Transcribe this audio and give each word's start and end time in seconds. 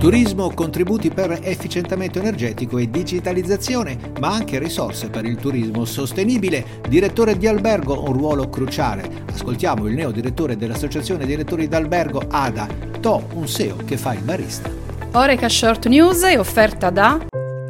Turismo, 0.00 0.50
contributi 0.54 1.10
per 1.10 1.40
efficientamento 1.42 2.20
energetico 2.20 2.78
e 2.78 2.88
digitalizzazione, 2.88 3.98
ma 4.18 4.28
anche 4.30 4.58
risorse 4.58 5.10
per 5.10 5.26
il 5.26 5.36
turismo 5.36 5.84
sostenibile. 5.84 6.64
Direttore 6.88 7.36
di 7.36 7.46
albergo, 7.46 8.02
un 8.08 8.14
ruolo 8.14 8.48
cruciale. 8.48 9.24
Ascoltiamo 9.30 9.86
il 9.88 9.94
neo 9.94 10.10
direttore 10.10 10.56
dell'Associazione 10.56 11.26
Direttori 11.26 11.68
d'Albergo 11.68 12.22
ADA, 12.30 12.66
To, 12.98 13.26
un 13.34 13.46
SEO 13.46 13.76
che 13.84 13.98
fa 13.98 14.14
il 14.14 14.22
barista. 14.22 14.70
Oreca 15.12 15.50
Short 15.50 15.86
News 15.86 16.22
è 16.22 16.38
offerta 16.38 16.88
da 16.88 17.26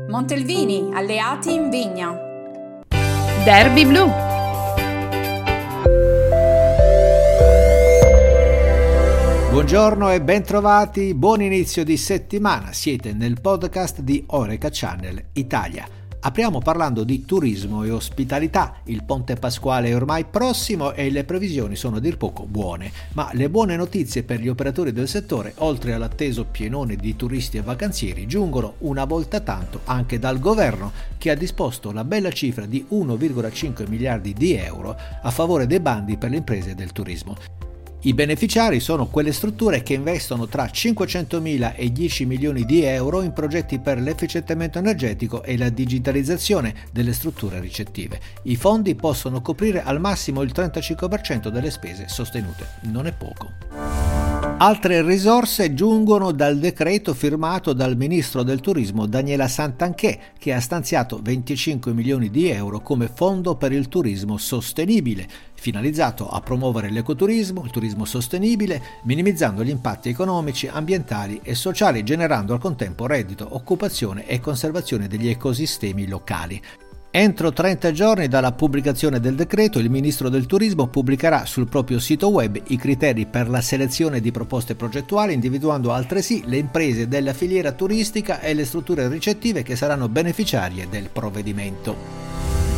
Montelvini, 0.08 0.90
alleati 0.92 1.52
in 1.52 1.68
vigna. 1.68 2.16
Derby 3.42 3.86
Blue. 3.86 4.29
Buongiorno 9.50 10.12
e 10.12 10.22
bentrovati, 10.22 11.12
buon 11.12 11.42
inizio 11.42 11.82
di 11.82 11.96
settimana. 11.96 12.72
Siete 12.72 13.12
nel 13.12 13.40
podcast 13.40 14.00
di 14.00 14.22
Oreca 14.28 14.68
Channel 14.70 15.20
Italia. 15.32 15.88
Apriamo 16.20 16.60
parlando 16.60 17.02
di 17.02 17.24
turismo 17.24 17.82
e 17.82 17.90
ospitalità. 17.90 18.76
Il 18.84 19.02
ponte 19.02 19.34
pasquale 19.34 19.88
è 19.88 19.94
ormai 19.96 20.24
prossimo 20.24 20.92
e 20.92 21.10
le 21.10 21.24
previsioni 21.24 21.74
sono 21.74 21.96
a 21.96 22.00
dir 22.00 22.16
poco 22.16 22.44
buone, 22.44 22.92
ma 23.14 23.30
le 23.32 23.50
buone 23.50 23.74
notizie 23.74 24.22
per 24.22 24.38
gli 24.38 24.48
operatori 24.48 24.92
del 24.92 25.08
settore, 25.08 25.54
oltre 25.56 25.94
all'atteso 25.94 26.44
pienone 26.44 26.94
di 26.94 27.16
turisti 27.16 27.56
e 27.56 27.62
vacanzieri, 27.62 28.28
giungono 28.28 28.74
una 28.78 29.04
volta 29.04 29.40
tanto 29.40 29.80
anche 29.86 30.20
dal 30.20 30.38
governo 30.38 30.92
che 31.18 31.28
ha 31.32 31.34
disposto 31.34 31.90
la 31.90 32.04
bella 32.04 32.30
cifra 32.30 32.66
di 32.66 32.86
1,5 32.88 33.88
miliardi 33.88 34.32
di 34.32 34.54
euro 34.54 34.96
a 35.22 35.30
favore 35.32 35.66
dei 35.66 35.80
bandi 35.80 36.16
per 36.16 36.30
le 36.30 36.36
imprese 36.36 36.76
del 36.76 36.92
turismo. 36.92 37.59
I 38.02 38.14
beneficiari 38.14 38.80
sono 38.80 39.08
quelle 39.08 39.30
strutture 39.30 39.82
che 39.82 39.92
investono 39.92 40.46
tra 40.46 40.64
500.000 40.64 41.74
e 41.76 41.92
10 41.92 42.24
milioni 42.24 42.64
di 42.64 42.82
euro 42.82 43.20
in 43.20 43.34
progetti 43.34 43.78
per 43.78 44.00
l'efficientamento 44.00 44.78
energetico 44.78 45.42
e 45.42 45.58
la 45.58 45.68
digitalizzazione 45.68 46.74
delle 46.92 47.12
strutture 47.12 47.60
ricettive. 47.60 48.18
I 48.44 48.56
fondi 48.56 48.94
possono 48.94 49.42
coprire 49.42 49.82
al 49.82 50.00
massimo 50.00 50.40
il 50.40 50.52
35% 50.54 51.48
delle 51.48 51.70
spese 51.70 52.08
sostenute, 52.08 52.66
non 52.84 53.06
è 53.06 53.12
poco. 53.12 53.89
Altre 54.62 55.00
risorse 55.00 55.72
giungono 55.72 56.32
dal 56.32 56.58
decreto 56.58 57.14
firmato 57.14 57.72
dal 57.72 57.96
ministro 57.96 58.42
del 58.42 58.60
turismo 58.60 59.06
Daniela 59.06 59.48
Santanché, 59.48 60.34
che 60.38 60.52
ha 60.52 60.60
stanziato 60.60 61.18
25 61.22 61.94
milioni 61.94 62.28
di 62.28 62.50
euro 62.50 62.80
come 62.80 63.08
fondo 63.08 63.54
per 63.54 63.72
il 63.72 63.88
turismo 63.88 64.36
sostenibile, 64.36 65.26
finalizzato 65.54 66.28
a 66.28 66.42
promuovere 66.42 66.90
l'ecoturismo, 66.90 67.64
il 67.64 67.70
turismo 67.70 68.04
sostenibile, 68.04 68.82
minimizzando 69.04 69.64
gli 69.64 69.70
impatti 69.70 70.10
economici, 70.10 70.68
ambientali 70.68 71.40
e 71.42 71.54
sociali, 71.54 72.02
generando 72.02 72.52
al 72.52 72.60
contempo 72.60 73.06
reddito, 73.06 73.48
occupazione 73.52 74.26
e 74.26 74.40
conservazione 74.40 75.08
degli 75.08 75.28
ecosistemi 75.28 76.06
locali. 76.06 76.60
Entro 77.12 77.52
30 77.52 77.90
giorni 77.90 78.28
dalla 78.28 78.52
pubblicazione 78.52 79.18
del 79.18 79.34
decreto, 79.34 79.80
il 79.80 79.90
Ministro 79.90 80.28
del 80.28 80.46
Turismo 80.46 80.86
pubblicherà 80.86 81.44
sul 81.44 81.66
proprio 81.66 81.98
sito 81.98 82.28
web 82.28 82.56
i 82.68 82.76
criteri 82.76 83.26
per 83.26 83.48
la 83.48 83.60
selezione 83.60 84.20
di 84.20 84.30
proposte 84.30 84.76
progettuali, 84.76 85.34
individuando 85.34 85.90
altresì 85.90 86.44
le 86.46 86.58
imprese 86.58 87.08
della 87.08 87.32
filiera 87.32 87.72
turistica 87.72 88.38
e 88.38 88.54
le 88.54 88.64
strutture 88.64 89.08
ricettive 89.08 89.64
che 89.64 89.74
saranno 89.74 90.08
beneficiarie 90.08 90.86
del 90.88 91.08
provvedimento. 91.12 92.30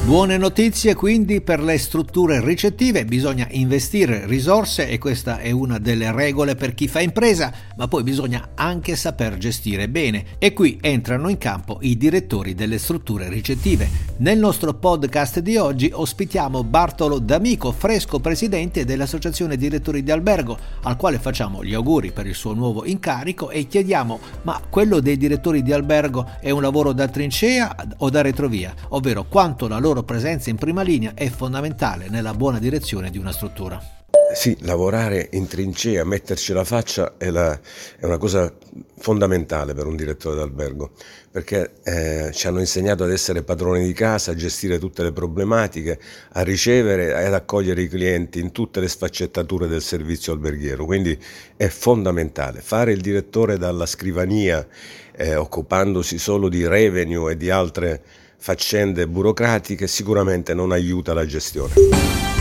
Buone 0.05 0.37
notizie 0.37 0.95
quindi 0.95 1.43
per 1.43 1.63
le 1.63 1.79
strutture 1.79 2.45
ricettive, 2.45 3.05
bisogna 3.05 3.47
investire 3.51 4.27
risorse 4.27 4.89
e 4.89 4.99
questa 4.99 5.39
è 5.39 5.53
una 5.53 5.79
delle 5.79 6.11
regole 6.11 6.57
per 6.57 6.75
chi 6.75 6.89
fa 6.89 7.01
impresa, 7.01 7.53
ma 7.77 7.87
poi 7.87 8.03
bisogna 8.03 8.49
anche 8.57 8.97
saper 8.97 9.39
gestire 9.39 9.89
bene 9.89 10.25
e 10.39 10.53
qui 10.55 10.77
entrano 10.81 11.29
in 11.29 11.39
campo 11.39 11.79
i 11.83 11.97
direttori 11.97 12.55
delle 12.55 12.79
strutture 12.79 13.29
ricettive. 13.29 14.12
Nel 14.23 14.39
nostro 14.39 14.73
podcast 14.73 15.41
di 15.41 15.57
oggi 15.57 15.91
ospitiamo 15.93 16.63
Bartolo 16.63 17.19
D'Amico, 17.19 17.73
fresco 17.73 18.21
presidente 18.21 18.85
dell'Associazione 18.85 19.57
Direttori 19.57 20.05
di 20.05 20.13
Albergo, 20.13 20.57
al 20.83 20.95
quale 20.95 21.19
facciamo 21.19 21.65
gli 21.65 21.75
auguri 21.75 22.13
per 22.13 22.29
il 22.29 22.37
suo 22.37 22.55
nuovo 22.55 22.85
incarico 22.85 23.51
e 23.51 23.67
chiediamo 23.67 24.21
ma 24.43 24.61
quello 24.71 25.01
dei 25.01 25.17
direttori 25.17 25.61
di 25.61 25.73
albergo 25.73 26.25
è 26.39 26.51
un 26.51 26.63
lavoro 26.63 26.93
da 26.93 27.09
trincea 27.09 27.75
o 27.97 28.11
da 28.11 28.21
retrovia, 28.21 28.73
ovvero 28.91 29.25
quanto 29.25 29.67
la 29.67 29.81
loro 29.81 30.05
presenza 30.05 30.51
in 30.51 30.57
prima 30.57 30.83
linea 30.83 31.15
è 31.15 31.29
fondamentale 31.29 32.09
nella 32.09 32.33
buona 32.33 32.61
direzione 32.61 33.11
di 33.11 33.19
una 33.19 33.33
struttura. 33.33 34.02
Sì, 34.35 34.57
lavorare 34.61 35.29
in 35.33 35.47
trincea, 35.47 36.05
metterci 36.05 36.53
la 36.53 36.65
faccia 36.65 37.15
è, 37.19 37.31
la, 37.31 37.53
è 37.99 38.05
una 38.05 38.17
cosa 38.17 38.53
fondamentale 38.99 39.75
per 39.75 39.87
un 39.87 39.95
direttore 39.95 40.37
d'albergo, 40.37 40.93
perché 41.31 41.73
eh, 41.83 42.31
ci 42.33 42.47
hanno 42.47 42.61
insegnato 42.61 43.05
ad 43.05 43.13
essere 43.13 43.43
padroni 43.43 43.85
di 43.85 43.93
casa, 43.93 44.31
a 44.31 44.35
gestire 44.35 44.79
tutte 44.79 45.03
le 45.03 45.13
problematiche, 45.13 45.99
a 46.33 46.43
ricevere 46.43 47.09
e 47.09 47.25
ad 47.25 47.35
accogliere 47.35 47.83
i 47.83 47.89
clienti 47.89 48.41
in 48.41 48.53
tutte 48.53 48.81
le 48.81 48.89
sfaccettature 48.89 49.69
del 49.69 49.83
servizio 49.83 50.33
alberghiero. 50.33 50.87
Quindi 50.87 51.17
è 51.57 51.69
fondamentale 51.69 52.61
fare 52.61 52.93
il 52.93 53.01
direttore 53.01 53.59
dalla 53.59 53.87
scrivania, 53.87 54.67
eh, 55.15 55.37
occupandosi 55.37 56.19
solo 56.19 56.49
di 56.49 56.67
revenue 56.67 57.33
e 57.33 57.37
di 57.37 57.51
altre 57.51 58.03
faccende 58.39 59.07
burocratiche 59.07 59.87
sicuramente 59.87 60.55
non 60.55 60.73
aiuta 60.73 61.13
la 61.13 61.27
gestione. 61.27 62.32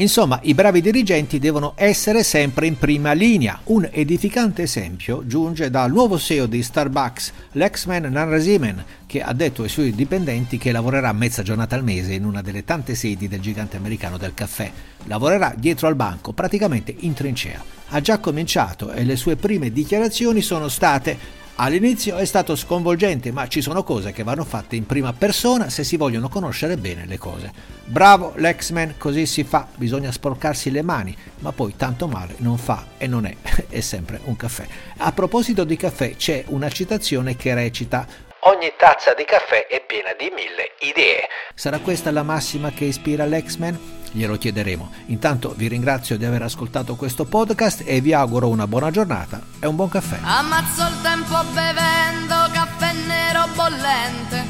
Insomma, 0.00 0.40
i 0.44 0.54
bravi 0.54 0.80
dirigenti 0.80 1.38
devono 1.38 1.74
essere 1.76 2.22
sempre 2.22 2.66
in 2.66 2.78
prima 2.78 3.12
linea. 3.12 3.60
Un 3.64 3.86
edificante 3.92 4.62
esempio 4.62 5.26
giunge 5.26 5.68
dal 5.68 5.90
nuovo 5.90 6.18
CEO 6.18 6.46
di 6.46 6.62
Starbucks, 6.62 7.32
l'ex-man 7.52 8.04
Nanrasimen, 8.04 8.82
che 9.04 9.20
ha 9.20 9.34
detto 9.34 9.62
ai 9.62 9.68
suoi 9.68 9.94
dipendenti 9.94 10.56
che 10.56 10.72
lavorerà 10.72 11.12
mezza 11.12 11.42
giornata 11.42 11.74
al 11.76 11.84
mese 11.84 12.14
in 12.14 12.24
una 12.24 12.40
delle 12.40 12.64
tante 12.64 12.94
sedi 12.94 13.28
del 13.28 13.40
gigante 13.40 13.76
americano 13.76 14.16
del 14.16 14.32
caffè. 14.32 14.72
Lavorerà 15.04 15.52
dietro 15.54 15.86
al 15.86 15.96
banco, 15.96 16.32
praticamente 16.32 16.94
in 17.00 17.12
trincea. 17.12 17.62
Ha 17.90 18.00
già 18.00 18.18
cominciato 18.20 18.92
e 18.92 19.04
le 19.04 19.16
sue 19.16 19.36
prime 19.36 19.70
dichiarazioni 19.70 20.40
sono 20.40 20.68
state 20.68 21.39
All'inizio 21.62 22.16
è 22.16 22.24
stato 22.24 22.56
sconvolgente, 22.56 23.32
ma 23.32 23.46
ci 23.46 23.60
sono 23.60 23.84
cose 23.84 24.12
che 24.12 24.22
vanno 24.22 24.44
fatte 24.44 24.76
in 24.76 24.86
prima 24.86 25.12
persona 25.12 25.68
se 25.68 25.84
si 25.84 25.98
vogliono 25.98 26.30
conoscere 26.30 26.78
bene 26.78 27.04
le 27.04 27.18
cose. 27.18 27.52
Bravo 27.84 28.32
l'ex-man, 28.36 28.94
così 28.96 29.26
si 29.26 29.44
fa, 29.44 29.68
bisogna 29.76 30.10
sporcarsi 30.10 30.70
le 30.70 30.80
mani, 30.80 31.14
ma 31.40 31.52
poi 31.52 31.74
tanto 31.76 32.08
male 32.08 32.36
non 32.38 32.56
fa 32.56 32.86
e 32.96 33.06
non 33.06 33.26
è, 33.26 33.36
è 33.68 33.80
sempre 33.80 34.20
un 34.24 34.36
caffè. 34.36 34.66
A 34.96 35.12
proposito 35.12 35.64
di 35.64 35.76
caffè 35.76 36.16
c'è 36.16 36.44
una 36.46 36.70
citazione 36.70 37.36
che 37.36 37.52
recita 37.52 38.06
Ogni 38.44 38.72
tazza 38.78 39.12
di 39.12 39.24
caffè 39.24 39.66
è 39.66 39.84
piena 39.86 40.14
di 40.18 40.32
mille 40.34 40.72
idee. 40.78 41.28
Sarà 41.54 41.78
questa 41.78 42.10
la 42.10 42.22
massima 42.22 42.70
che 42.70 42.86
ispira 42.86 43.26
l'ex-man? 43.26 43.78
Glielo 44.12 44.38
chiederemo. 44.38 44.90
Intanto 45.08 45.52
vi 45.54 45.68
ringrazio 45.68 46.16
di 46.16 46.24
aver 46.24 46.40
ascoltato 46.40 46.96
questo 46.96 47.26
podcast 47.26 47.82
e 47.84 48.00
vi 48.00 48.14
auguro 48.14 48.48
una 48.48 48.66
buona 48.66 48.90
giornata 48.90 49.42
e 49.60 49.66
un 49.66 49.76
buon 49.76 49.90
caffè. 49.90 50.20
Ammazzo 50.22 50.86
il 50.86 51.02
tempo 51.02 51.36
bevendo 51.52 52.34
caffè 52.50 52.92
nero 52.94 53.46
bollente. 53.54 54.44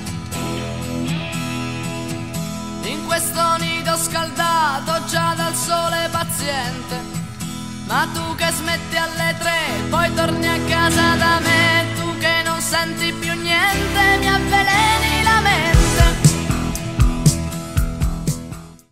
In 2.85 3.07
questo 3.07 3.57
nido 3.59 3.97
scaldato 3.97 5.05
già 5.07 5.35
dal 5.37 5.55
sole 5.55 6.09
paziente. 6.13 7.19
Ma 7.89 8.07
tu 8.15 8.37
che 8.37 8.53
smetti 8.53 8.97
alle 8.97 9.35
tre, 9.37 9.89
poi 9.91 10.15
torni 10.15 10.47
a 10.47 10.61
casa 10.69 11.17
da 11.17 11.40